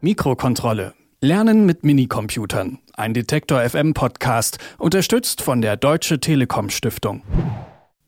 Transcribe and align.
Mikrokontrolle. 0.00 0.94
Lernen 1.20 1.66
mit 1.66 1.82
Minicomputern. 1.82 2.78
Ein 2.94 3.14
Detektor 3.14 3.68
FM 3.68 3.94
Podcast, 3.94 4.58
unterstützt 4.78 5.42
von 5.42 5.60
der 5.60 5.76
Deutsche 5.76 6.20
Telekom 6.20 6.70
Stiftung. 6.70 7.22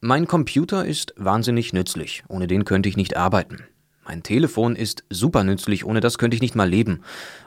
Mein 0.00 0.29
Computer 0.29 0.84
ist 0.84 1.14
wahnsinnig 1.16 1.72
nützlich. 1.72 2.22
Ohne 2.29 2.46
den 2.46 2.64
könnte 2.64 2.88
ich 2.88 2.96
nicht 2.96 3.16
arbeiten. 3.16 3.64
Mein 4.06 4.22
Telefon 4.22 4.76
ist 4.76 5.03
super 5.11 5.42
nützlich, 5.42 5.84
ohne 5.84 5.98
das 5.98 6.16
könnte 6.16 6.37
ich 6.37 6.40
nicht 6.40 6.54
mal 6.54 6.68
leben. 6.68 7.03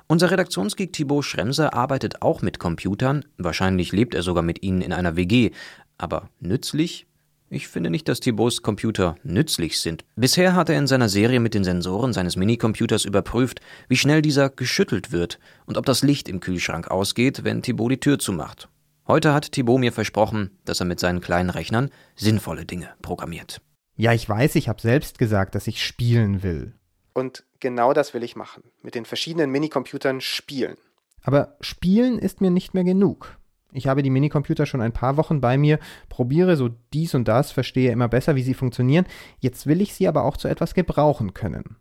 Unser 0.07 0.29
Redaktionsgeek 0.29 0.91
Thibaut 0.91 1.23
Schremser 1.23 1.73
arbeitet 1.73 2.21
auch 2.21 2.41
mit 2.41 2.59
Computern. 2.59 3.23
Wahrscheinlich 3.37 3.93
lebt 3.93 4.13
er 4.13 4.23
sogar 4.23 4.43
mit 4.43 4.61
ihnen 4.61 4.81
in 4.81 4.91
einer 4.91 5.15
WG. 5.15 5.51
Aber 5.97 6.29
nützlich? 6.41 7.07
Ich 7.53 7.67
finde 7.67 7.91
nicht, 7.91 8.07
dass 8.09 8.19
Thibauts 8.19 8.63
Computer 8.63 9.15
nützlich 9.21 9.79
sind. 9.79 10.05
Bisher 10.15 10.55
hat 10.55 10.69
er 10.69 10.77
in 10.79 10.87
seiner 10.87 11.07
Serie 11.07 11.39
mit 11.39 11.53
den 11.53 11.63
Sensoren 11.63 12.11
seines 12.11 12.35
Minicomputers 12.35 13.05
überprüft, 13.05 13.61
wie 13.87 13.95
schnell 13.95 14.23
dieser 14.23 14.49
geschüttelt 14.49 15.11
wird 15.11 15.37
und 15.67 15.77
ob 15.77 15.85
das 15.85 16.01
Licht 16.01 16.27
im 16.27 16.39
Kühlschrank 16.39 16.89
ausgeht, 16.89 17.43
wenn 17.43 17.61
Thibaut 17.61 17.91
die 17.91 17.99
Tür 17.99 18.17
zumacht. 18.17 18.69
Heute 19.07 19.35
hat 19.35 19.51
Thibaut 19.51 19.79
mir 19.79 19.93
versprochen, 19.93 20.49
dass 20.65 20.79
er 20.79 20.87
mit 20.87 20.99
seinen 20.99 21.21
kleinen 21.21 21.51
Rechnern 21.51 21.91
sinnvolle 22.15 22.65
Dinge 22.65 22.89
programmiert. 23.03 23.61
Ja, 23.95 24.13
ich 24.13 24.27
weiß, 24.27 24.55
ich 24.55 24.67
habe 24.67 24.81
selbst 24.81 25.19
gesagt, 25.19 25.53
dass 25.53 25.67
ich 25.67 25.85
spielen 25.85 26.41
will. 26.41 26.73
Und 27.13 27.43
genau 27.59 27.93
das 27.93 28.15
will 28.15 28.23
ich 28.23 28.35
machen. 28.35 28.63
Mit 28.81 28.95
den 28.95 29.05
verschiedenen 29.05 29.51
Minicomputern 29.51 30.21
spielen. 30.21 30.77
Aber 31.21 31.55
spielen 31.61 32.17
ist 32.17 32.41
mir 32.41 32.49
nicht 32.49 32.73
mehr 32.73 32.83
genug. 32.83 33.37
Ich 33.73 33.87
habe 33.87 34.03
die 34.03 34.11
Minicomputer 34.11 34.65
schon 34.65 34.81
ein 34.81 34.91
paar 34.91 35.17
Wochen 35.17 35.41
bei 35.41 35.57
mir, 35.57 35.79
probiere 36.07 36.55
so 36.55 36.69
dies 36.93 37.15
und 37.15 37.27
das, 37.27 37.51
verstehe 37.51 37.91
immer 37.91 38.07
besser, 38.07 38.35
wie 38.35 38.43
sie 38.43 38.53
funktionieren. 38.53 39.05
Jetzt 39.39 39.65
will 39.65 39.81
ich 39.81 39.95
sie 39.95 40.07
aber 40.07 40.23
auch 40.23 40.37
zu 40.37 40.47
etwas 40.47 40.75
gebrauchen 40.75 41.33
können. 41.33 41.77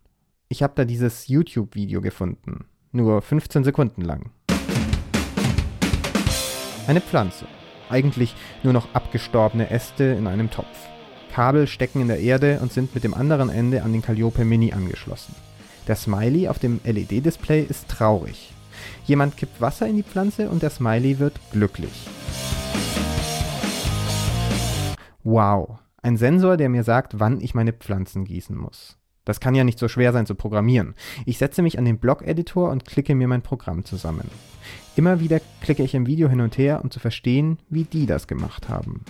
Ich 0.49 0.63
habe 0.63 0.73
da 0.75 0.85
dieses 0.85 1.27
YouTube-Video 1.27 2.01
gefunden. 2.01 2.65
Nur 2.91 3.21
15 3.21 3.63
Sekunden 3.63 4.01
lang. 4.01 4.31
Eine 6.87 7.01
Pflanze. 7.01 7.45
Eigentlich 7.89 8.35
nur 8.63 8.73
noch 8.73 8.93
abgestorbene 8.93 9.69
Äste 9.69 10.03
in 10.03 10.25
einem 10.25 10.49
Topf. 10.49 10.89
Kabel 11.31 11.67
stecken 11.67 12.01
in 12.01 12.07
der 12.07 12.19
Erde 12.19 12.59
und 12.61 12.71
sind 12.71 12.93
mit 12.93 13.03
dem 13.03 13.13
anderen 13.13 13.49
Ende 13.49 13.83
an 13.83 13.93
den 13.93 14.01
Calliope 14.01 14.45
Mini 14.45 14.73
angeschlossen. 14.73 15.35
Der 15.87 15.95
Smiley 15.95 16.47
auf 16.47 16.59
dem 16.59 16.79
LED-Display 16.83 17.63
ist 17.63 17.87
traurig. 17.87 18.53
Jemand 19.05 19.37
kippt 19.37 19.61
Wasser 19.61 19.87
in 19.87 19.97
die 19.97 20.03
Pflanze 20.03 20.49
und 20.49 20.63
der 20.63 20.69
Smiley 20.69 21.19
wird 21.19 21.39
glücklich. 21.51 22.07
Wow, 25.23 25.79
ein 26.01 26.17
Sensor, 26.17 26.57
der 26.57 26.69
mir 26.69 26.83
sagt, 26.83 27.19
wann 27.19 27.39
ich 27.39 27.55
meine 27.55 27.73
Pflanzen 27.73 28.25
gießen 28.25 28.57
muss. 28.57 28.97
Das 29.25 29.39
kann 29.39 29.55
ja 29.55 29.63
nicht 29.63 29.79
so 29.79 29.87
schwer 29.87 30.11
sein 30.11 30.25
zu 30.25 30.35
programmieren. 30.35 30.95
Ich 31.25 31.37
setze 31.37 31.61
mich 31.61 31.79
an 31.79 31.85
den 31.85 31.97
Blog-Editor 31.97 32.69
und 32.69 32.83
klicke 32.85 33.15
mir 33.15 33.29
mein 33.29 33.41
Programm 33.41 33.85
zusammen. 33.85 34.29
Immer 34.97 35.21
wieder 35.21 35.39
klicke 35.61 35.83
ich 35.83 35.95
im 35.95 36.07
Video 36.07 36.27
hin 36.27 36.41
und 36.41 36.57
her, 36.57 36.81
um 36.83 36.91
zu 36.91 36.99
verstehen, 36.99 37.57
wie 37.69 37.85
die 37.85 38.05
das 38.05 38.27
gemacht 38.27 38.67
haben. 38.67 39.05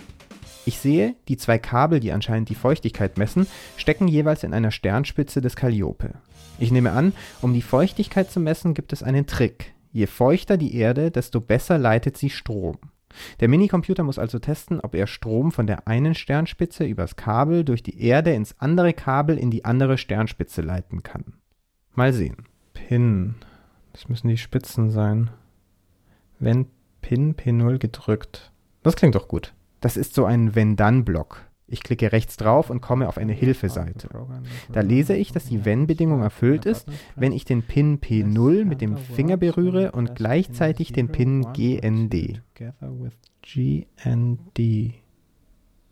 Ich 0.66 0.78
sehe, 0.78 1.14
die 1.28 1.36
zwei 1.36 1.58
Kabel, 1.58 2.00
die 2.00 2.12
anscheinend 2.12 2.48
die 2.48 2.54
Feuchtigkeit 2.54 3.18
messen, 3.18 3.46
stecken 3.76 4.08
jeweils 4.08 4.44
in 4.44 4.54
einer 4.54 4.70
Sternspitze 4.70 5.40
des 5.40 5.56
Calliope. 5.56 6.14
Ich 6.58 6.70
nehme 6.70 6.92
an, 6.92 7.12
um 7.42 7.52
die 7.52 7.62
Feuchtigkeit 7.62 8.30
zu 8.30 8.40
messen, 8.40 8.74
gibt 8.74 8.92
es 8.92 9.02
einen 9.02 9.26
Trick. 9.26 9.74
Je 9.92 10.06
feuchter 10.06 10.56
die 10.56 10.74
Erde, 10.76 11.10
desto 11.10 11.40
besser 11.40 11.78
leitet 11.78 12.16
sie 12.16 12.30
Strom. 12.30 12.78
Der 13.40 13.48
Minicomputer 13.48 14.02
muss 14.02 14.18
also 14.18 14.38
testen, 14.38 14.80
ob 14.80 14.94
er 14.94 15.06
Strom 15.06 15.52
von 15.52 15.66
der 15.66 15.86
einen 15.86 16.14
Sternspitze 16.14 16.84
übers 16.84 17.16
Kabel 17.16 17.64
durch 17.64 17.82
die 17.82 18.00
Erde 18.02 18.32
ins 18.32 18.58
andere 18.58 18.92
Kabel 18.92 19.38
in 19.38 19.50
die 19.50 19.64
andere 19.64 19.98
Sternspitze 19.98 20.62
leiten 20.62 21.02
kann. 21.02 21.34
Mal 21.94 22.12
sehen. 22.12 22.46
Pin. 22.72 23.36
Das 23.92 24.08
müssen 24.08 24.28
die 24.28 24.38
Spitzen 24.38 24.90
sein. 24.90 25.30
Wenn 26.40 26.66
Pin 27.02 27.36
P0 27.36 27.78
gedrückt. 27.78 28.50
Das 28.82 28.96
klingt 28.96 29.14
doch 29.14 29.28
gut. 29.28 29.54
Das 29.84 29.98
ist 29.98 30.14
so 30.14 30.24
ein 30.24 30.54
Wenn-Dann-Block. 30.54 31.42
Ich 31.66 31.82
klicke 31.82 32.10
rechts 32.10 32.38
drauf 32.38 32.70
und 32.70 32.80
komme 32.80 33.06
auf 33.06 33.18
eine 33.18 33.34
Hilfeseite. 33.34 34.08
Da 34.72 34.80
lese 34.80 35.14
ich, 35.14 35.30
dass 35.30 35.44
die 35.44 35.66
Wenn-Bedingung 35.66 36.22
erfüllt 36.22 36.64
ist, 36.64 36.88
wenn 37.16 37.32
ich 37.32 37.44
den 37.44 37.62
Pin 37.62 38.00
P0 38.00 38.64
mit 38.64 38.80
dem 38.80 38.96
Finger 38.96 39.36
berühre 39.36 39.92
und 39.92 40.14
gleichzeitig 40.14 40.92
den 40.92 41.08
Pin 41.08 41.52
GND. 41.52 42.40
GND. 43.42 44.58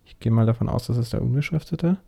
Ich 0.07 0.19
gehe 0.21 0.33
mal 0.33 0.47
davon 0.47 0.71
aus, 0.71 0.87
dass 0.87 0.97
es 0.97 1.11
der 1.11 1.21
unbeschriftete. 1.21 1.99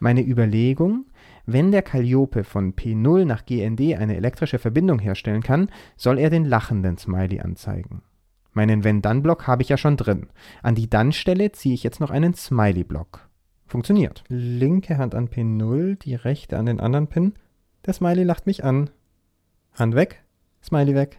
Meine 0.00 0.26
Überlegung, 0.26 1.04
wenn 1.44 1.72
der 1.72 1.82
Calliope 1.82 2.42
von 2.42 2.72
P0 2.72 3.26
nach 3.26 3.44
GND 3.44 3.98
eine 3.98 4.16
elektrische 4.16 4.58
Verbindung 4.58 4.98
herstellen 4.98 5.42
kann, 5.42 5.68
soll 5.98 6.18
er 6.18 6.30
den 6.30 6.46
lachenden 6.46 6.96
Smiley 6.96 7.40
anzeigen. 7.40 8.00
Meinen 8.54 8.84
Wenn-Dann-Block 8.84 9.46
habe 9.46 9.62
ich 9.62 9.68
ja 9.68 9.76
schon 9.76 9.96
drin. 9.96 10.28
An 10.62 10.74
die 10.74 10.88
Dann-Stelle 10.88 11.52
ziehe 11.52 11.74
ich 11.74 11.82
jetzt 11.82 12.00
noch 12.00 12.10
einen 12.10 12.34
Smiley-Block. 12.34 13.28
Funktioniert. 13.66 14.24
Linke 14.28 14.98
Hand 14.98 15.14
an 15.14 15.28
Pin 15.28 15.56
0, 15.56 15.96
die 15.96 16.14
rechte 16.14 16.56
an 16.58 16.66
den 16.66 16.80
anderen 16.80 17.08
Pin. 17.08 17.34
Der 17.86 17.92
Smiley 17.92 18.22
lacht 18.22 18.46
mich 18.46 18.64
an. 18.64 18.90
Hand 19.74 19.94
weg, 19.94 20.22
Smiley 20.62 20.94
weg. 20.94 21.18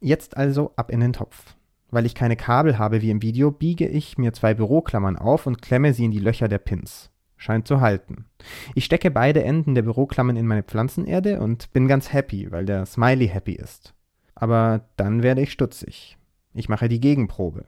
Jetzt 0.00 0.36
also 0.36 0.72
ab 0.76 0.90
in 0.90 1.00
den 1.00 1.12
Topf. 1.12 1.54
Weil 1.90 2.06
ich 2.06 2.14
keine 2.14 2.36
Kabel 2.36 2.78
habe 2.78 3.02
wie 3.02 3.10
im 3.10 3.20
Video, 3.20 3.50
biege 3.50 3.86
ich 3.86 4.16
mir 4.16 4.32
zwei 4.32 4.54
Büroklammern 4.54 5.16
auf 5.16 5.46
und 5.46 5.60
klemme 5.60 5.92
sie 5.92 6.06
in 6.06 6.10
die 6.10 6.18
Löcher 6.18 6.48
der 6.48 6.58
Pins. 6.58 7.10
Scheint 7.36 7.68
zu 7.68 7.80
halten. 7.80 8.24
Ich 8.74 8.84
stecke 8.84 9.10
beide 9.10 9.44
Enden 9.44 9.74
der 9.74 9.82
Büroklammern 9.82 10.36
in 10.36 10.46
meine 10.46 10.62
Pflanzenerde 10.62 11.40
und 11.40 11.72
bin 11.72 11.88
ganz 11.88 12.12
happy, 12.12 12.50
weil 12.50 12.64
der 12.64 12.86
Smiley 12.86 13.28
happy 13.28 13.52
ist. 13.52 13.94
Aber 14.34 14.88
dann 14.96 15.22
werde 15.22 15.42
ich 15.42 15.52
stutzig. 15.52 16.16
Ich 16.54 16.68
mache 16.68 16.88
die 16.88 17.00
Gegenprobe. 17.00 17.64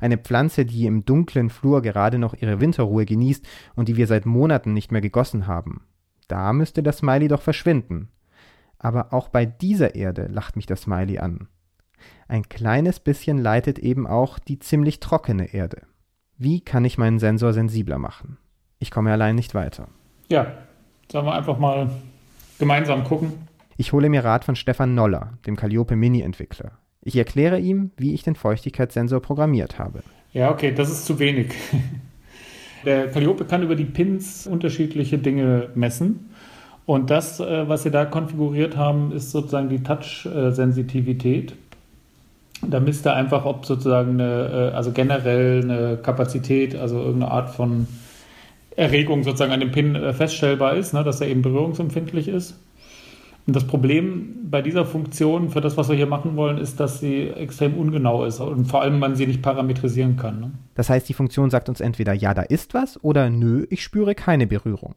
Eine 0.00 0.18
Pflanze, 0.18 0.64
die 0.64 0.86
im 0.86 1.04
dunklen 1.04 1.50
Flur 1.50 1.82
gerade 1.82 2.18
noch 2.18 2.34
ihre 2.34 2.60
Winterruhe 2.60 3.04
genießt 3.04 3.46
und 3.74 3.88
die 3.88 3.96
wir 3.96 4.06
seit 4.06 4.26
Monaten 4.26 4.72
nicht 4.72 4.92
mehr 4.92 5.00
gegossen 5.00 5.46
haben. 5.46 5.82
Da 6.28 6.52
müsste 6.52 6.82
das 6.82 6.98
Smiley 6.98 7.28
doch 7.28 7.42
verschwinden. 7.42 8.08
Aber 8.78 9.12
auch 9.12 9.28
bei 9.28 9.46
dieser 9.46 9.94
Erde 9.94 10.28
lacht 10.30 10.56
mich 10.56 10.66
das 10.66 10.82
Smiley 10.82 11.18
an. 11.18 11.48
Ein 12.28 12.48
kleines 12.48 13.00
bisschen 13.00 13.38
leitet 13.38 13.78
eben 13.78 14.06
auch 14.06 14.38
die 14.38 14.58
ziemlich 14.58 15.00
trockene 15.00 15.52
Erde. 15.54 15.82
Wie 16.36 16.60
kann 16.60 16.84
ich 16.84 16.98
meinen 16.98 17.18
Sensor 17.18 17.52
sensibler 17.52 17.98
machen? 17.98 18.36
Ich 18.78 18.90
komme 18.90 19.12
allein 19.12 19.34
nicht 19.36 19.54
weiter. 19.54 19.88
Ja, 20.28 20.52
sollen 21.10 21.24
wir 21.24 21.34
einfach 21.34 21.58
mal 21.58 21.90
gemeinsam 22.58 23.04
gucken. 23.04 23.32
Ich 23.78 23.92
hole 23.92 24.08
mir 24.08 24.24
Rat 24.24 24.44
von 24.44 24.56
Stefan 24.56 24.94
Noller, 24.94 25.38
dem 25.46 25.56
Calliope 25.56 25.96
Mini-Entwickler. 25.96 26.72
Ich 27.06 27.14
erkläre 27.14 27.60
ihm, 27.60 27.92
wie 27.96 28.14
ich 28.14 28.24
den 28.24 28.34
Feuchtigkeitssensor 28.34 29.20
programmiert 29.20 29.78
habe. 29.78 30.02
Ja, 30.32 30.50
okay, 30.50 30.72
das 30.72 30.90
ist 30.90 31.06
zu 31.06 31.20
wenig. 31.20 31.54
Der 32.84 33.06
Calliope 33.06 33.44
kann 33.44 33.62
über 33.62 33.76
die 33.76 33.84
Pins 33.84 34.48
unterschiedliche 34.48 35.16
Dinge 35.16 35.68
messen. 35.76 36.30
Und 36.84 37.10
das, 37.10 37.38
äh, 37.38 37.68
was 37.68 37.84
Sie 37.84 37.92
da 37.92 38.06
konfiguriert 38.06 38.76
haben, 38.76 39.12
ist 39.12 39.30
sozusagen 39.30 39.68
die 39.68 39.84
Touch-Sensitivität. 39.84 41.54
Da 42.66 42.80
misst 42.80 43.06
er 43.06 43.14
einfach, 43.14 43.44
ob 43.44 43.66
sozusagen 43.66 44.20
eine, 44.20 44.70
äh, 44.72 44.74
also 44.74 44.90
generell 44.90 45.62
eine 45.62 45.98
Kapazität, 45.98 46.74
also 46.74 46.98
irgendeine 46.98 47.30
Art 47.30 47.50
von 47.50 47.86
Erregung 48.74 49.22
sozusagen 49.22 49.52
an 49.52 49.60
dem 49.60 49.70
Pin 49.70 49.94
äh, 49.94 50.12
feststellbar 50.12 50.74
ist, 50.74 50.92
ne, 50.92 51.04
dass 51.04 51.20
er 51.20 51.28
eben 51.28 51.42
berührungsempfindlich 51.42 52.26
ist. 52.26 52.58
Und 53.46 53.54
das 53.54 53.66
Problem 53.66 54.50
bei 54.50 54.60
dieser 54.60 54.84
Funktion 54.84 55.50
für 55.50 55.60
das, 55.60 55.76
was 55.76 55.88
wir 55.88 55.96
hier 55.96 56.06
machen 56.06 56.36
wollen, 56.36 56.58
ist, 56.58 56.80
dass 56.80 56.98
sie 56.98 57.28
extrem 57.28 57.74
ungenau 57.74 58.24
ist 58.24 58.40
und 58.40 58.64
vor 58.66 58.82
allem 58.82 58.98
man 58.98 59.14
sie 59.14 59.26
nicht 59.26 59.40
parametrisieren 59.40 60.16
kann. 60.16 60.40
Ne? 60.40 60.52
Das 60.74 60.90
heißt, 60.90 61.08
die 61.08 61.14
Funktion 61.14 61.50
sagt 61.50 61.68
uns 61.68 61.80
entweder 61.80 62.12
ja, 62.12 62.34
da 62.34 62.42
ist 62.42 62.74
was 62.74 63.02
oder 63.04 63.30
nö, 63.30 63.66
ich 63.70 63.84
spüre 63.84 64.16
keine 64.16 64.48
Berührung. 64.48 64.96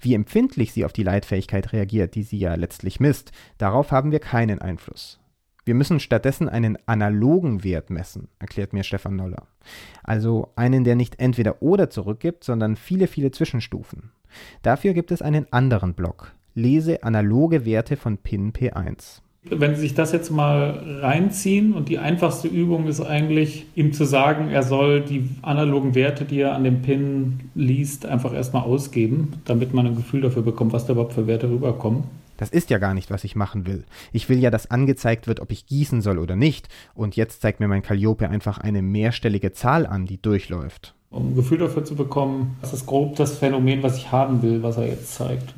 Wie 0.00 0.14
empfindlich 0.14 0.72
sie 0.72 0.84
auf 0.84 0.92
die 0.92 1.02
Leitfähigkeit 1.02 1.72
reagiert, 1.72 2.14
die 2.14 2.22
sie 2.22 2.38
ja 2.38 2.54
letztlich 2.54 3.00
misst, 3.00 3.32
darauf 3.58 3.90
haben 3.90 4.12
wir 4.12 4.20
keinen 4.20 4.60
Einfluss. 4.60 5.20
Wir 5.66 5.74
müssen 5.74 5.98
stattdessen 5.98 6.48
einen 6.48 6.78
analogen 6.86 7.64
Wert 7.64 7.90
messen, 7.90 8.28
erklärt 8.38 8.72
mir 8.72 8.84
Stefan 8.84 9.16
Noller. 9.16 9.46
Also 10.02 10.52
einen, 10.56 10.84
der 10.84 10.94
nicht 10.94 11.18
entweder 11.18 11.62
oder 11.62 11.90
zurückgibt, 11.90 12.44
sondern 12.44 12.76
viele, 12.76 13.08
viele 13.08 13.30
Zwischenstufen. 13.30 14.12
Dafür 14.62 14.92
gibt 14.92 15.10
es 15.10 15.22
einen 15.22 15.50
anderen 15.52 15.94
Block, 15.94 16.32
lese 16.54 17.02
analoge 17.02 17.64
Werte 17.64 17.96
von 17.96 18.18
PIN 18.18 18.52
P1. 18.52 19.20
Wenn 19.46 19.74
Sie 19.74 19.82
sich 19.82 19.94
das 19.94 20.12
jetzt 20.12 20.30
mal 20.30 20.82
reinziehen 21.02 21.74
und 21.74 21.90
die 21.90 21.98
einfachste 21.98 22.48
Übung 22.48 22.86
ist 22.86 23.02
eigentlich, 23.02 23.66
ihm 23.74 23.92
zu 23.92 24.04
sagen, 24.04 24.48
er 24.48 24.62
soll 24.62 25.02
die 25.02 25.28
analogen 25.42 25.94
Werte, 25.94 26.24
die 26.24 26.40
er 26.40 26.54
an 26.54 26.64
dem 26.64 26.80
Pin 26.80 27.50
liest, 27.54 28.06
einfach 28.06 28.32
erstmal 28.32 28.62
ausgeben, 28.62 29.34
damit 29.44 29.74
man 29.74 29.86
ein 29.86 29.96
Gefühl 29.96 30.22
dafür 30.22 30.42
bekommt, 30.42 30.72
was 30.72 30.86
da 30.86 30.94
überhaupt 30.94 31.12
für 31.12 31.26
Werte 31.26 31.50
rüberkommen. 31.50 32.04
Das 32.38 32.48
ist 32.50 32.70
ja 32.70 32.78
gar 32.78 32.94
nicht, 32.94 33.10
was 33.10 33.22
ich 33.22 33.36
machen 33.36 33.66
will. 33.66 33.84
Ich 34.12 34.30
will 34.30 34.38
ja, 34.38 34.50
dass 34.50 34.70
angezeigt 34.70 35.26
wird, 35.26 35.40
ob 35.40 35.52
ich 35.52 35.66
gießen 35.66 36.00
soll 36.00 36.18
oder 36.18 36.36
nicht. 36.36 36.68
Und 36.94 37.14
jetzt 37.14 37.42
zeigt 37.42 37.60
mir 37.60 37.68
mein 37.68 37.82
Calliope 37.82 38.28
einfach 38.28 38.58
eine 38.58 38.80
mehrstellige 38.80 39.52
Zahl 39.52 39.86
an, 39.86 40.06
die 40.06 40.20
durchläuft. 40.20 40.94
Um 41.10 41.28
ein 41.28 41.36
Gefühl 41.36 41.58
dafür 41.58 41.84
zu 41.84 41.94
bekommen, 41.94 42.56
das 42.62 42.72
ist 42.72 42.86
grob 42.86 43.14
das 43.16 43.36
Phänomen, 43.36 43.82
was 43.82 43.98
ich 43.98 44.10
haben 44.10 44.42
will, 44.42 44.62
was 44.62 44.78
er 44.78 44.88
jetzt 44.88 45.14
zeigt 45.14 45.54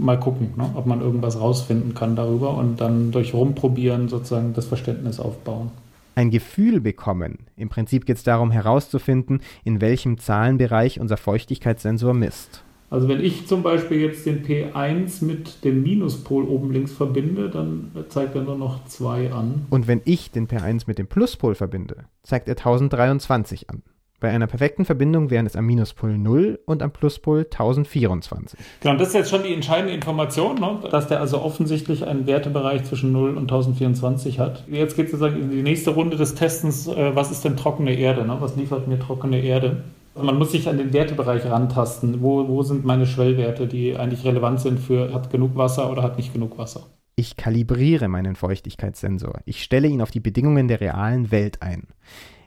mal 0.00 0.18
gucken, 0.18 0.54
ne, 0.56 0.70
ob 0.74 0.86
man 0.86 1.00
irgendwas 1.00 1.38
rausfinden 1.38 1.94
kann 1.94 2.16
darüber 2.16 2.56
und 2.56 2.80
dann 2.80 3.12
durch 3.12 3.34
Rumprobieren 3.34 4.08
sozusagen 4.08 4.52
das 4.54 4.66
Verständnis 4.66 5.20
aufbauen. 5.20 5.70
Ein 6.14 6.30
Gefühl 6.30 6.80
bekommen. 6.80 7.38
Im 7.56 7.68
Prinzip 7.68 8.04
geht 8.04 8.16
es 8.16 8.22
darum 8.22 8.50
herauszufinden, 8.50 9.40
in 9.64 9.80
welchem 9.80 10.18
Zahlenbereich 10.18 11.00
unser 11.00 11.16
Feuchtigkeitssensor 11.16 12.14
misst. 12.14 12.62
Also 12.90 13.06
wenn 13.08 13.20
ich 13.20 13.46
zum 13.46 13.62
Beispiel 13.62 14.00
jetzt 14.00 14.26
den 14.26 14.44
P1 14.44 15.24
mit 15.24 15.64
dem 15.64 15.84
Minuspol 15.84 16.44
oben 16.44 16.72
links 16.72 16.90
verbinde, 16.90 17.48
dann 17.48 17.92
zeigt 18.08 18.34
er 18.34 18.42
nur 18.42 18.58
noch 18.58 18.84
2 18.86 19.32
an. 19.32 19.66
Und 19.70 19.86
wenn 19.86 20.02
ich 20.04 20.32
den 20.32 20.48
P1 20.48 20.84
mit 20.88 20.98
dem 20.98 21.06
Pluspol 21.06 21.54
verbinde, 21.54 22.04
zeigt 22.24 22.48
er 22.48 22.56
1023 22.56 23.70
an. 23.70 23.82
Bei 24.20 24.30
einer 24.30 24.46
perfekten 24.46 24.84
Verbindung 24.84 25.30
wären 25.30 25.46
es 25.46 25.56
am 25.56 25.64
Minuspol 25.64 26.18
0 26.18 26.60
und 26.66 26.82
am 26.82 26.92
Pluspol 26.92 27.46
1024. 27.50 28.60
Genau, 28.82 28.96
das 28.96 29.08
ist 29.08 29.14
jetzt 29.14 29.30
schon 29.30 29.42
die 29.42 29.54
entscheidende 29.54 29.94
Information, 29.94 30.56
ne? 30.56 30.78
dass 30.90 31.08
der 31.08 31.20
also 31.20 31.40
offensichtlich 31.40 32.06
einen 32.06 32.26
Wertebereich 32.26 32.84
zwischen 32.84 33.12
0 33.12 33.30
und 33.30 33.44
1024 33.44 34.38
hat. 34.38 34.64
Jetzt 34.68 34.94
geht 34.96 35.06
es 35.06 35.12
sozusagen 35.12 35.40
in 35.40 35.50
die 35.50 35.62
nächste 35.62 35.90
Runde 35.92 36.18
des 36.18 36.34
Testens, 36.34 36.86
äh, 36.86 37.16
was 37.16 37.30
ist 37.30 37.46
denn 37.46 37.56
trockene 37.56 37.94
Erde? 37.94 38.26
Ne? 38.26 38.36
Was 38.40 38.56
liefert 38.56 38.88
mir 38.88 38.98
trockene 38.98 39.40
Erde? 39.40 39.84
Also 40.14 40.26
man 40.26 40.36
muss 40.36 40.52
sich 40.52 40.68
an 40.68 40.76
den 40.76 40.92
Wertebereich 40.92 41.46
rantasten. 41.46 42.20
Wo, 42.20 42.46
wo 42.46 42.62
sind 42.62 42.84
meine 42.84 43.06
Schwellwerte, 43.06 43.66
die 43.66 43.96
eigentlich 43.96 44.24
relevant 44.26 44.60
sind 44.60 44.80
für 44.80 45.14
hat 45.14 45.30
genug 45.30 45.56
Wasser 45.56 45.90
oder 45.90 46.02
hat 46.02 46.18
nicht 46.18 46.34
genug 46.34 46.58
Wasser? 46.58 46.82
Ich 47.16 47.36
kalibriere 47.36 48.08
meinen 48.08 48.36
Feuchtigkeitssensor. 48.36 49.40
Ich 49.44 49.62
stelle 49.62 49.88
ihn 49.88 50.02
auf 50.02 50.10
die 50.10 50.20
Bedingungen 50.20 50.68
der 50.68 50.80
realen 50.80 51.30
Welt 51.30 51.62
ein. 51.62 51.88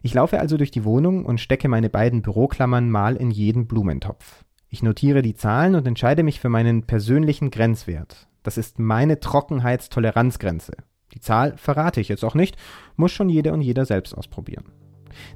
Ich 0.05 0.13
laufe 0.13 0.41
also 0.41 0.57
durch 0.57 0.69
die 0.69 0.83
Wohnung 0.83 1.23
und 1.23 1.39
stecke 1.39 1.69
meine 1.69 1.89
beiden 1.89 2.21
Büroklammern 2.21 2.89
mal 2.89 3.15
in 3.15 3.31
jeden 3.31 3.67
Blumentopf. 3.67 4.43
Ich 4.67 4.83
notiere 4.83 5.21
die 5.21 5.33
Zahlen 5.33 5.75
und 5.75 5.87
entscheide 5.87 6.23
mich 6.23 6.41
für 6.41 6.49
meinen 6.49 6.83
persönlichen 6.83 7.51
Grenzwert. 7.51 8.27
Das 8.43 8.57
ist 8.57 8.79
meine 8.79 9.21
Trockenheitstoleranzgrenze. 9.21 10.73
Die 11.13 11.21
Zahl 11.21 11.55
verrate 11.55 12.01
ich 12.01 12.09
jetzt 12.09 12.25
auch 12.25 12.35
nicht, 12.35 12.57
muss 12.97 13.13
schon 13.13 13.29
jede 13.29 13.53
und 13.53 13.61
jeder 13.61 13.85
selbst 13.85 14.13
ausprobieren. 14.13 14.65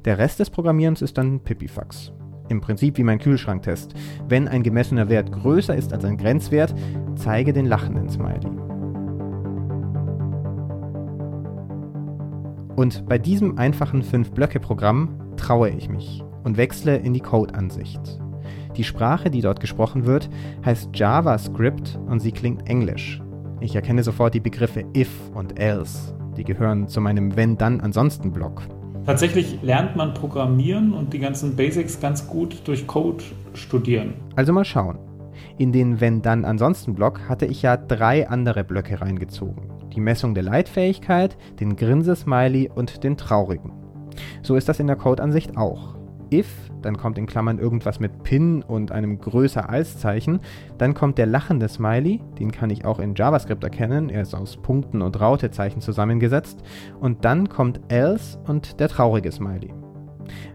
Der 0.04 0.18
Rest 0.18 0.40
des 0.40 0.50
Programmierens 0.50 1.02
ist 1.02 1.18
dann 1.18 1.40
Pipifax. 1.40 2.12
Im 2.50 2.60
Prinzip 2.60 2.98
wie 2.98 3.04
mein 3.04 3.20
Kühlschranktest. 3.20 3.94
Wenn 4.28 4.50
ein 4.50 4.64
gemessener 4.64 5.08
Wert 5.08 5.32
größer 5.32 5.76
ist 5.76 5.94
als 5.94 6.04
ein 6.04 6.18
Grenzwert, 6.18 6.76
zeige 7.16 7.54
den 7.54 7.68
lachenden 7.68 8.10
Smiley. 8.10 8.67
Und 12.78 13.08
bei 13.10 13.18
diesem 13.18 13.58
einfachen 13.58 14.04
5-Blöcke-Programm 14.04 15.36
traue 15.36 15.72
ich 15.72 15.90
mich 15.90 16.24
und 16.44 16.58
wechsle 16.58 16.96
in 16.96 17.12
die 17.16 17.22
Code-Ansicht. 17.22 18.00
Die 18.76 18.84
Sprache, 18.84 19.32
die 19.32 19.42
dort 19.42 19.60
gesprochen 19.60 20.06
wird, 20.06 20.30
heißt 20.64 20.92
JavaScript 20.94 22.00
und 22.08 22.20
sie 22.20 22.32
klingt 22.32 22.70
englisch. 22.70 23.20
Ich 23.62 23.76
erkenne 23.76 24.04
sofort 24.04 24.36
die 24.36 24.40
Begriffe 24.40 24.86
if 24.96 25.10
und 25.34 25.60
else. 25.60 26.16
Die 26.38 26.44
gehören 26.44 26.88
zu 26.88 27.02
meinem 27.02 27.36
Wenn-Dann-Ansonsten-Block. 27.36 28.62
Tatsächlich 29.08 29.58
lernt 29.64 29.96
man 29.96 30.14
Programmieren 30.14 30.94
und 30.94 31.14
die 31.14 31.20
ganzen 31.20 31.56
Basics 31.56 32.00
ganz 32.00 32.28
gut 32.28 32.62
durch 32.66 32.86
Code 32.86 33.24
studieren. 33.56 34.14
Also 34.36 34.54
mal 34.54 34.66
schauen. 34.66 35.00
In 35.58 35.72
den 35.72 36.00
Wenn-Dann-Ansonsten-Block 36.00 37.22
hatte 37.28 37.48
ich 37.48 37.64
ja 37.64 37.76
drei 37.76 38.30
andere 38.30 38.64
Blöcke 38.64 39.02
reingezogen 39.02 39.77
die 39.98 40.02
Messung 40.02 40.36
der 40.36 40.44
Leitfähigkeit, 40.44 41.36
den 41.60 41.76
Grinsesmiley 41.76 42.70
und 42.74 43.04
den 43.04 43.18
traurigen. 43.18 43.72
So 44.44 44.56
ist 44.56 44.70
das 44.70 44.80
in 44.80 44.86
der 44.86 44.96
Codeansicht 44.96 45.58
auch. 45.58 45.96
If, 46.32 46.48
dann 46.84 46.98
kommt 46.98 47.18
in 47.18 47.26
Klammern 47.26 47.58
irgendwas 47.58 48.00
mit 48.00 48.22
Pin 48.22 48.62
und 48.62 48.92
einem 48.92 49.20
größer 49.20 49.70
als 49.70 49.98
Zeichen, 49.98 50.40
dann 50.78 50.94
kommt 50.94 51.18
der 51.18 51.26
lachende 51.26 51.68
Smiley, 51.68 52.22
den 52.38 52.52
kann 52.52 52.70
ich 52.70 52.86
auch 52.86 53.00
in 53.00 53.16
JavaScript 53.16 53.64
erkennen, 53.64 54.10
er 54.10 54.22
ist 54.22 54.36
aus 54.36 54.58
Punkten 54.58 55.02
und 55.02 55.20
Rautezeichen 55.20 55.82
zusammengesetzt, 55.82 56.62
und 57.00 57.26
dann 57.26 57.50
kommt 57.50 57.80
else 57.88 58.38
und 58.46 58.80
der 58.80 58.90
traurige 58.90 59.32
Smiley. 59.32 59.74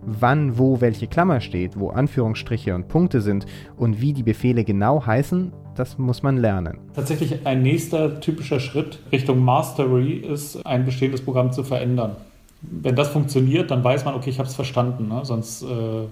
Wann, 0.03 0.57
wo 0.57 0.81
welche 0.81 1.09
Klammer 1.09 1.41
steht, 1.41 1.81
wo 1.81 1.89
Anführungsstriche 1.89 2.75
und 2.75 2.87
Punkte 2.87 3.21
sind 3.21 3.47
und 3.77 4.01
wie 4.01 4.13
die 4.13 4.23
Befehle 4.23 4.63
genau 4.63 5.05
heißen, 5.05 5.53
das 5.75 5.99
muss 5.99 6.23
man 6.23 6.37
lernen. 6.37 6.79
Tatsächlich 6.95 7.47
ein 7.47 7.63
nächster 7.63 8.21
typischer 8.21 8.61
Schritt 8.61 8.99
Richtung 9.11 9.45
Mastery 9.45 10.13
ist, 10.13 10.65
ein 10.67 10.85
bestehendes 10.85 11.23
Programm 11.23 11.53
zu 11.53 11.65
verändern. 11.65 12.17
Wenn 12.63 12.95
das 12.95 13.09
funktioniert, 13.09 13.71
dann 13.71 13.83
weiß 13.83 14.05
man, 14.05 14.15
okay, 14.15 14.31
ich 14.31 14.39
habe 14.39 14.49
es 14.49 14.55
verstanden, 14.55 15.09
ne? 15.09 15.21
sonst 15.25 15.63
äh, 15.63 16.07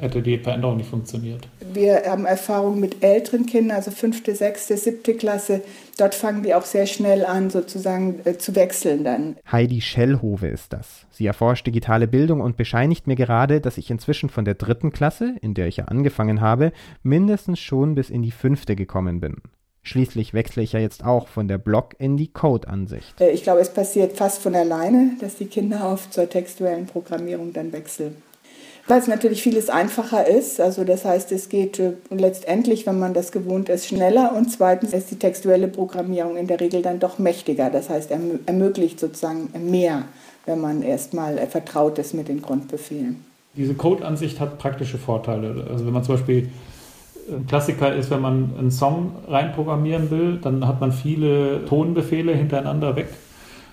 hätte 0.00 0.22
die 0.22 0.38
Veränderung 0.38 0.76
nicht 0.76 0.88
funktioniert. 0.88 1.48
Wir 1.72 2.02
haben 2.06 2.24
Erfahrung 2.24 2.80
mit 2.80 3.02
älteren 3.02 3.46
Kindern, 3.46 3.76
also 3.76 3.90
fünfte, 3.90 4.34
sechste, 4.34 4.76
siebte 4.76 5.14
Klasse. 5.14 5.62
Dort 5.98 6.14
fangen 6.14 6.42
die 6.42 6.54
auch 6.54 6.64
sehr 6.64 6.86
schnell 6.86 7.24
an, 7.24 7.50
sozusagen 7.50 8.20
äh, 8.24 8.38
zu 8.38 8.54
wechseln 8.54 9.04
dann. 9.04 9.36
Heidi 9.50 9.80
Schellhove 9.80 10.48
ist 10.48 10.72
das. 10.72 11.06
Sie 11.10 11.26
erforscht 11.26 11.66
digitale 11.66 12.08
Bildung 12.08 12.40
und 12.40 12.56
bescheinigt 12.56 13.06
mir 13.06 13.16
gerade, 13.16 13.60
dass 13.60 13.78
ich 13.78 13.90
inzwischen 13.90 14.30
von 14.30 14.44
der 14.44 14.54
dritten 14.54 14.92
Klasse, 14.92 15.34
in 15.40 15.54
der 15.54 15.66
ich 15.66 15.76
ja 15.76 15.84
angefangen 15.86 16.40
habe, 16.40 16.72
mindestens 17.02 17.60
schon 17.60 17.94
bis 17.94 18.10
in 18.10 18.22
die 18.22 18.30
fünfte 18.30 18.76
gekommen 18.76 19.20
bin. 19.20 19.36
Schließlich 19.84 20.32
wechsle 20.32 20.62
ich 20.62 20.72
ja 20.72 20.78
jetzt 20.78 21.04
auch 21.04 21.26
von 21.26 21.48
der 21.48 21.58
Block 21.58 21.96
in 21.98 22.16
die 22.16 22.28
Code-Ansicht. 22.28 23.20
Äh, 23.20 23.30
ich 23.30 23.42
glaube, 23.42 23.60
es 23.60 23.72
passiert 23.72 24.16
fast 24.16 24.40
von 24.40 24.54
alleine, 24.54 25.16
dass 25.20 25.36
die 25.36 25.46
Kinder 25.46 25.86
auf 25.86 26.08
zur 26.10 26.28
textuellen 26.28 26.86
Programmierung 26.86 27.52
dann 27.52 27.72
wechseln 27.72 28.16
weil 28.88 28.98
es 28.98 29.06
natürlich 29.06 29.42
vieles 29.42 29.70
einfacher 29.70 30.26
ist. 30.26 30.60
Also 30.60 30.84
das 30.84 31.04
heißt, 31.04 31.32
es 31.32 31.48
geht 31.48 31.78
äh, 31.78 31.92
letztendlich, 32.10 32.86
wenn 32.86 32.98
man 32.98 33.14
das 33.14 33.32
gewohnt 33.32 33.68
ist, 33.68 33.86
schneller 33.86 34.34
und 34.36 34.50
zweitens 34.50 34.92
ist 34.92 35.10
die 35.10 35.18
textuelle 35.18 35.68
Programmierung 35.68 36.36
in 36.36 36.46
der 36.46 36.60
Regel 36.60 36.82
dann 36.82 36.98
doch 36.98 37.18
mächtiger. 37.18 37.70
Das 37.70 37.88
heißt, 37.88 38.10
erm 38.10 38.40
ermöglicht 38.46 38.98
sozusagen 38.98 39.50
mehr, 39.70 40.04
wenn 40.46 40.60
man 40.60 40.82
erstmal 40.82 41.36
vertraut 41.46 41.98
ist 41.98 42.14
mit 42.14 42.28
den 42.28 42.42
Grundbefehlen. 42.42 43.24
Diese 43.56 43.74
Code-Ansicht 43.74 44.40
hat 44.40 44.58
praktische 44.58 44.98
Vorteile. 44.98 45.66
Also 45.70 45.86
wenn 45.86 45.92
man 45.92 46.02
zum 46.02 46.16
Beispiel 46.16 46.48
ein 47.30 47.46
Klassiker 47.46 47.94
ist, 47.94 48.10
wenn 48.10 48.20
man 48.20 48.54
einen 48.58 48.70
Song 48.70 49.12
reinprogrammieren 49.28 50.10
will, 50.10 50.38
dann 50.42 50.66
hat 50.66 50.80
man 50.80 50.90
viele 50.90 51.64
Tonbefehle 51.66 52.34
hintereinander 52.34 52.96
weg 52.96 53.08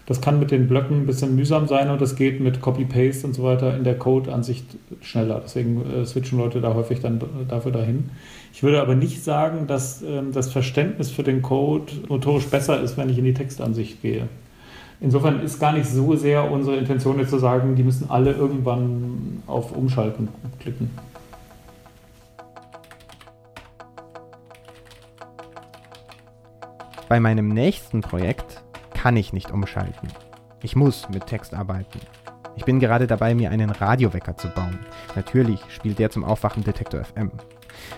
das 0.10 0.22
kann 0.22 0.40
mit 0.40 0.50
den 0.50 0.68
Blöcken 0.68 1.02
ein 1.02 1.06
bisschen 1.06 1.36
mühsam 1.36 1.68
sein 1.68 1.92
und 1.92 2.02
das 2.02 2.16
geht 2.16 2.40
mit 2.40 2.62
Copy-Paste 2.62 3.28
und 3.28 3.36
so 3.36 3.44
weiter 3.44 3.78
in 3.78 3.84
der 3.84 3.96
Code-Ansicht 3.96 4.66
schneller. 5.02 5.42
Deswegen 5.44 5.84
äh, 5.90 6.06
switchen 6.06 6.38
Leute 6.38 6.62
da 6.62 6.74
häufig 6.74 7.00
dann 7.00 7.20
dafür 7.48 7.72
dahin. 7.72 8.10
Ich 8.54 8.64
würde 8.64 8.82
aber 8.82 8.96
nicht 8.96 9.24
sagen, 9.24 9.68
dass 9.68 10.02
ähm, 10.02 10.32
das 10.34 10.52
Verständnis 10.52 11.12
für 11.12 11.24
den 11.24 11.42
Code 11.42 11.92
notorisch 12.08 12.48
besser 12.48 12.82
ist, 12.82 12.98
wenn 12.98 13.10
ich 13.10 13.18
in 13.18 13.26
die 13.26 13.34
Textansicht 13.34 14.02
gehe. 14.02 14.28
Insofern 15.02 15.42
ist 15.42 15.60
gar 15.60 15.72
nicht 15.72 15.88
so 15.88 16.16
sehr 16.16 16.52
unsere 16.52 16.76
Intention 16.76 17.20
jetzt 17.20 17.30
zu 17.30 17.40
sagen, 17.40 17.76
die 17.76 17.84
müssen 17.84 18.10
alle 18.10 18.34
irgendwann 18.34 19.44
auf 19.48 19.72
Umschalten 19.72 20.28
klicken. 20.60 20.90
Bei 27.08 27.20
meinem 27.20 27.48
nächsten 27.48 28.02
Projekt 28.02 28.62
kann 28.94 29.16
ich 29.16 29.32
nicht 29.32 29.52
umschalten. 29.52 30.10
Ich 30.62 30.76
muss 30.76 31.08
mit 31.10 31.26
Text 31.26 31.54
arbeiten. 31.54 32.00
Ich 32.60 32.66
bin 32.66 32.82
gerade 32.82 33.08
dabei, 33.08 33.34
mir 33.36 33.52
einen 33.52 33.70
Radiowecker 33.70 34.36
zu 34.36 34.50
bauen. 34.50 34.80
Natürlich 35.16 35.62
spielt 35.70 35.98
der 35.98 36.10
zum 36.10 36.26
Aufwachen 36.26 36.62
Detektor 36.62 37.02
FM. 37.02 37.32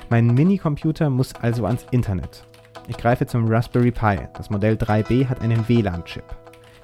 Mein 0.07 0.27
Minicomputer 0.27 1.09
muss 1.09 1.33
also 1.33 1.65
ans 1.65 1.87
Internet. 1.89 2.43
Ich 2.87 2.95
greife 2.95 3.25
zum 3.25 3.47
Raspberry 3.47 3.89
Pi. 3.89 4.19
Das 4.35 4.51
Modell 4.51 4.75
3B 4.75 5.27
hat 5.27 5.41
einen 5.41 5.67
WLAN-Chip. 5.67 6.23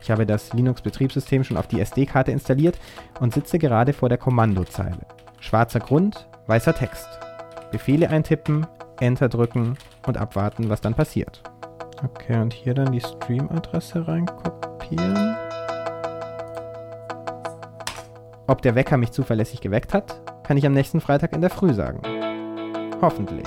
Ich 0.02 0.10
habe 0.10 0.26
das 0.26 0.54
Linux-Betriebssystem 0.54 1.44
schon 1.44 1.56
auf 1.56 1.68
die 1.68 1.80
SD-Karte 1.80 2.32
installiert 2.32 2.80
und 3.20 3.32
sitze 3.32 3.60
gerade 3.60 3.94
vor 3.94 4.10
der 4.10 4.18
Kommandozeile. 4.18 5.06
Schwarzer 5.40 5.80
Grund, 5.80 6.28
weißer 6.48 6.74
Text. 6.74 7.08
Befehle 7.72 8.10
eintippen, 8.10 8.66
Enter 9.00 9.30
drücken 9.30 9.78
und 10.08 10.18
abwarten, 10.18 10.70
was 10.70 10.82
dann 10.82 10.96
passiert. 10.96 11.44
Okay, 12.04 12.42
und 12.42 12.54
hier 12.54 12.74
dann 12.74 12.92
die 12.92 13.02
Stream-Adresse 13.02 14.08
reinkopieren. 14.08 15.47
Ob 18.50 18.62
der 18.62 18.76
Wecker 18.76 18.96
mich 18.96 19.12
zuverlässig 19.12 19.60
geweckt 19.60 19.94
hat, 19.94 20.22
kann 20.44 20.56
ich 20.56 20.66
am 20.66 20.72
nächsten 20.72 21.02
Freitag 21.02 21.34
in 21.34 21.42
der 21.42 21.50
Früh 21.50 21.74
sagen. 21.74 22.02
Hoffentlich. 23.02 23.46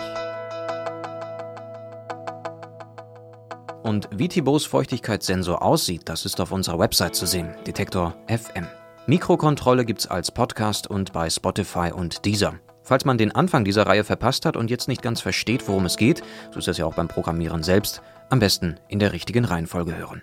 Und 3.82 4.10
wie 4.12 4.28
Thibauts 4.28 4.66
Feuchtigkeitssensor 4.66 5.62
aussieht, 5.62 6.02
das 6.04 6.26
ist 6.26 6.38
auf 6.38 6.52
unserer 6.52 6.78
Website 6.78 7.14
zu 7.14 7.24
sehen, 7.24 7.54
Detektor 7.66 8.14
FM. 8.28 8.66
Mikrokontrolle 9.06 9.86
gibt's 9.86 10.06
als 10.06 10.30
Podcast 10.30 10.86
und 10.88 11.14
bei 11.14 11.30
Spotify 11.30 11.90
und 11.92 12.26
Deezer. 12.26 12.60
Falls 12.82 13.06
man 13.06 13.16
den 13.16 13.34
Anfang 13.34 13.64
dieser 13.64 13.86
Reihe 13.86 14.04
verpasst 14.04 14.44
hat 14.44 14.56
und 14.56 14.70
jetzt 14.70 14.86
nicht 14.86 15.00
ganz 15.00 15.22
versteht, 15.22 15.66
worum 15.66 15.86
es 15.86 15.96
geht, 15.96 16.22
so 16.50 16.58
ist 16.58 16.68
das 16.68 16.76
ja 16.76 16.84
auch 16.84 16.94
beim 16.94 17.08
Programmieren 17.08 17.62
selbst, 17.62 18.02
am 18.28 18.38
besten 18.38 18.76
in 18.88 18.98
der 18.98 19.14
richtigen 19.14 19.46
Reihenfolge 19.46 19.96
hören. 19.96 20.22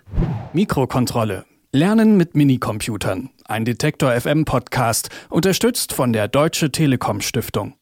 Mikrokontrolle. 0.52 1.44
Lernen 1.72 2.16
mit 2.16 2.34
Minicomputern. 2.34 3.28
Ein 3.44 3.66
Detektor 3.66 4.18
FM 4.18 4.46
Podcast, 4.46 5.10
unterstützt 5.28 5.92
von 5.92 6.14
der 6.14 6.26
Deutsche 6.26 6.72
Telekom 6.72 7.20
Stiftung. 7.20 7.74